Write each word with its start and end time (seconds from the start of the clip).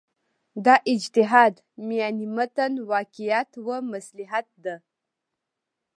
دا 0.65 0.75
اجتهاد 0.93 1.55
میان 1.87 2.17
متن 2.35 2.73
واقعیت 2.91 3.51
و 3.65 3.67
مصلحت 3.93 4.47
ده. 4.63 4.75